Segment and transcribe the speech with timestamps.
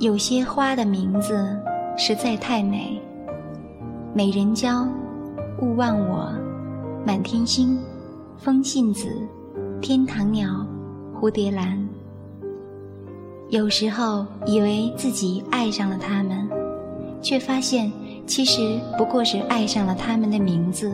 [0.00, 1.58] 有些花的名字
[1.96, 3.02] 实在太美，
[4.14, 4.86] 美人蕉、
[5.60, 6.32] 勿忘我、
[7.04, 7.76] 满天星、
[8.36, 9.08] 风信子、
[9.80, 10.64] 天堂鸟、
[11.12, 11.84] 蝴蝶兰。
[13.48, 16.48] 有时候以为自己爱上了他们，
[17.20, 17.90] 却发现
[18.24, 20.92] 其实不过是爱上了他们的名字。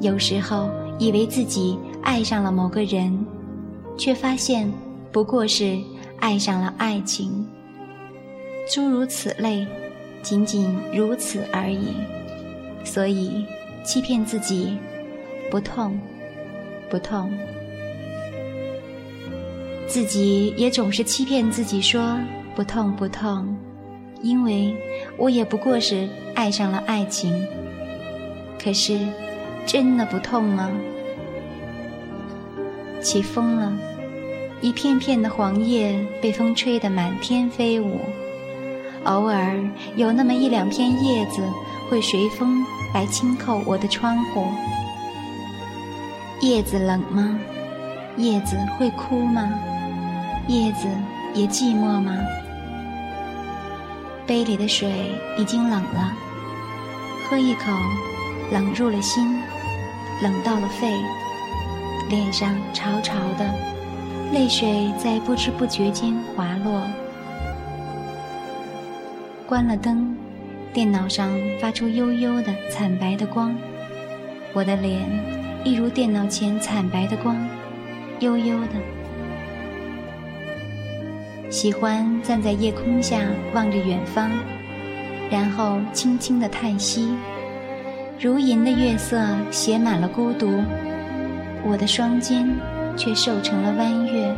[0.00, 3.18] 有时候以为自己爱上了某个人，
[3.96, 4.70] 却发现
[5.10, 5.78] 不过是
[6.20, 7.46] 爱上了爱情。
[8.72, 9.66] 诸如此类，
[10.22, 11.94] 仅仅如此而已。
[12.84, 13.44] 所以
[13.84, 14.78] 欺骗自己，
[15.50, 15.98] 不痛，
[16.88, 17.32] 不痛。
[19.86, 22.16] 自己也总是欺骗自己说
[22.54, 23.56] 不痛不痛，
[24.22, 24.72] 因为
[25.16, 27.44] 我也不过是爱上了爱情。
[28.62, 29.00] 可是，
[29.66, 30.70] 真的不痛吗？
[33.02, 33.72] 起风了，
[34.62, 38.00] 一片片的黄叶被风吹得满天飞舞，
[39.04, 39.58] 偶尔
[39.96, 41.42] 有那么一两片叶子
[41.88, 44.46] 会随风来轻叩我的窗户。
[46.42, 47.38] 叶子冷吗？
[48.18, 49.48] 叶子会哭吗？
[50.46, 50.86] 叶子
[51.32, 52.18] 也寂寞吗？
[54.26, 54.90] 杯里的水
[55.38, 56.12] 已经冷了，
[57.28, 57.72] 喝一口，
[58.52, 59.40] 冷入了心，
[60.22, 60.92] 冷到了肺，
[62.10, 63.54] 脸上潮潮的，
[64.32, 66.82] 泪水在不知不觉间滑落。
[69.46, 70.16] 关了灯，
[70.72, 73.52] 电脑上发出幽幽的惨白的光，
[74.52, 75.00] 我的脸
[75.64, 77.36] 一如电脑前惨白的光，
[78.20, 78.68] 幽幽的。
[81.50, 83.18] 喜欢站在夜空下
[83.52, 84.30] 望着远方，
[85.28, 87.12] 然后轻轻的叹息。
[88.20, 89.20] 如银的月色
[89.50, 90.62] 写满了孤独，
[91.66, 92.48] 我的双肩
[92.96, 94.34] 却瘦成了弯月。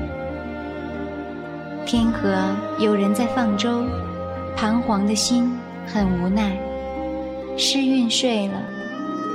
[1.84, 3.84] 天河有人在放舟，
[4.56, 5.52] 彷徨的心
[5.86, 6.56] 很无奈。
[7.56, 8.54] 诗韵睡了，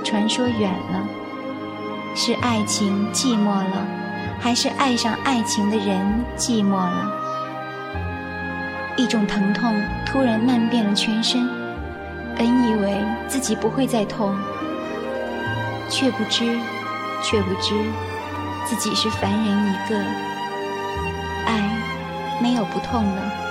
[0.03, 1.07] 传说远了，
[2.15, 3.85] 是爱情寂寞了，
[4.39, 5.99] 还是爱上爱情的人
[6.35, 7.11] 寂寞了？
[8.95, 9.71] 一种疼痛
[10.05, 11.47] 突然漫遍了全身，
[12.35, 14.35] 本以为自己不会再痛，
[15.87, 16.57] 却不知，
[17.21, 17.75] 却不知，
[18.67, 19.97] 自己是凡人一个。
[21.45, 23.46] 爱，没有不痛的。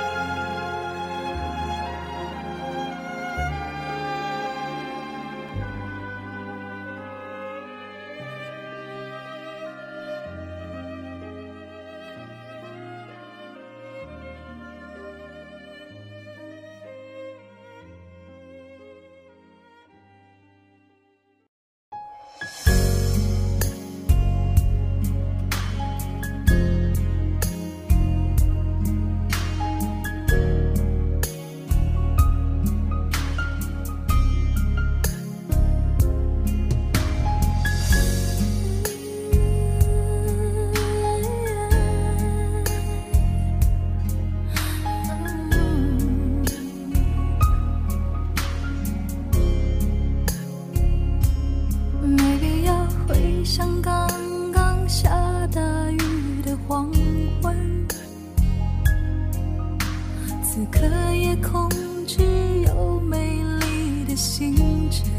[60.76, 61.70] 一个夜空，
[62.06, 62.22] 只
[62.66, 64.54] 有美丽的星
[64.90, 65.10] 辰。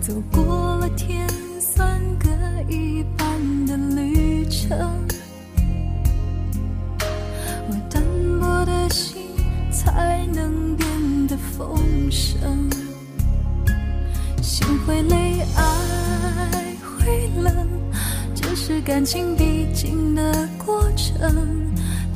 [0.00, 1.28] 走过了天，
[1.60, 2.30] 算各
[2.72, 5.06] 一半的旅程。
[7.68, 8.02] 我单
[8.40, 9.20] 薄的心，
[9.70, 10.88] 才能变
[11.26, 11.78] 得丰
[12.10, 12.40] 盛；
[14.40, 17.68] 心会累，爱会冷，
[18.34, 21.70] 这是感情必经的过程。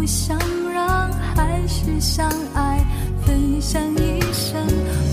[0.00, 0.38] 不想
[0.72, 2.82] 让，还是相爱，
[3.26, 4.66] 分享一生。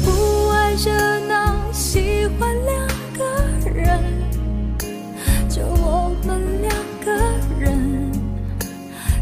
[0.06, 2.88] 不爱热闹，喜欢两
[3.18, 4.02] 个人，
[5.50, 6.74] 就我们两
[7.04, 7.12] 个
[7.60, 8.10] 人，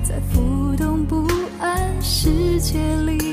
[0.04, 1.28] 在浮动不
[1.60, 3.25] 安世界里。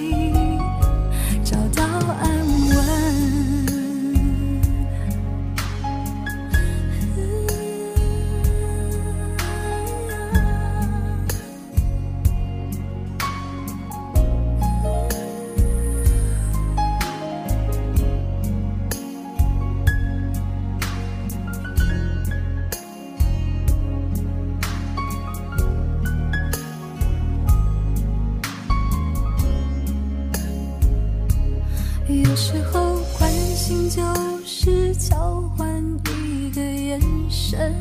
[34.55, 35.83] 是交换
[36.29, 37.01] 一个眼
[37.31, 37.75] 神，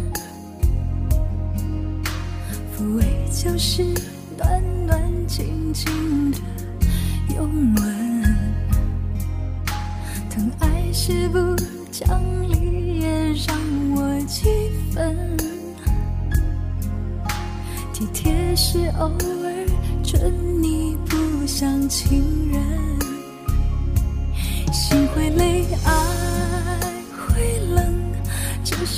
[2.74, 3.84] 抚慰就是
[4.38, 6.38] 暖暖静静的
[7.36, 8.24] 拥吻，
[10.30, 11.56] 疼爱是不
[11.92, 12.18] 讲
[12.50, 13.54] 理也让
[13.94, 14.48] 我几
[14.94, 15.38] 分，
[17.92, 19.68] 体贴是偶尔
[20.02, 20.34] 准
[20.64, 22.62] 你不像情人。
[24.72, 25.92] 心会累，爱，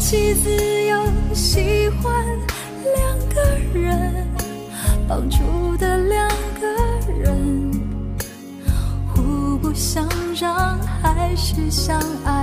[0.00, 0.50] 弃自
[0.86, 0.96] 由，
[1.34, 2.24] 喜欢
[2.96, 4.26] 两个人，
[5.06, 6.26] 帮助的两
[6.58, 6.66] 个
[7.22, 7.70] 人，
[9.14, 10.08] 互不相
[10.40, 12.39] 让，还是相爱，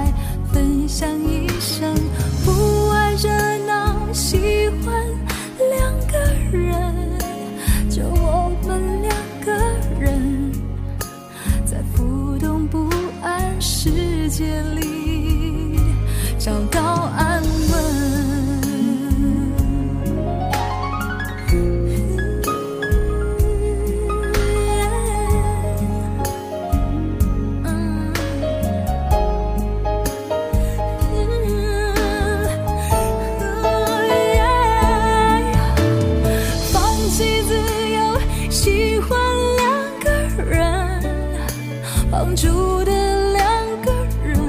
[42.38, 42.92] 住的
[43.34, 43.92] 两个
[44.24, 44.40] 人，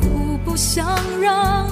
[0.00, 0.86] 互不相
[1.20, 1.63] 让，